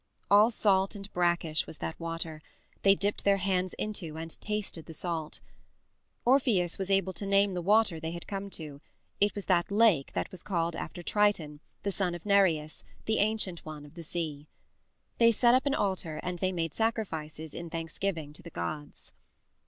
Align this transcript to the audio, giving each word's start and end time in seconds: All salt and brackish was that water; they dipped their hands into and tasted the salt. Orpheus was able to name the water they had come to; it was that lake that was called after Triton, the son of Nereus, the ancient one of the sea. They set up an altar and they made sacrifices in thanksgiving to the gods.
All 0.31 0.49
salt 0.49 0.95
and 0.95 1.13
brackish 1.13 1.67
was 1.67 1.77
that 1.77 1.99
water; 1.99 2.41
they 2.81 2.95
dipped 2.95 3.23
their 3.23 3.37
hands 3.37 3.75
into 3.75 4.17
and 4.17 4.31
tasted 4.41 4.87
the 4.87 4.95
salt. 4.95 5.41
Orpheus 6.25 6.79
was 6.79 6.89
able 6.89 7.13
to 7.13 7.25
name 7.27 7.53
the 7.53 7.61
water 7.61 7.99
they 7.99 8.09
had 8.09 8.25
come 8.25 8.49
to; 8.49 8.81
it 9.19 9.35
was 9.35 9.45
that 9.45 9.69
lake 9.69 10.13
that 10.13 10.31
was 10.31 10.41
called 10.41 10.75
after 10.75 11.03
Triton, 11.03 11.59
the 11.83 11.91
son 11.91 12.15
of 12.15 12.25
Nereus, 12.25 12.83
the 13.05 13.19
ancient 13.19 13.63
one 13.63 13.85
of 13.85 13.93
the 13.93 14.01
sea. 14.01 14.47
They 15.19 15.31
set 15.31 15.53
up 15.53 15.67
an 15.67 15.75
altar 15.75 16.19
and 16.23 16.39
they 16.39 16.51
made 16.51 16.73
sacrifices 16.73 17.53
in 17.53 17.69
thanksgiving 17.69 18.33
to 18.33 18.41
the 18.41 18.49
gods. 18.49 19.13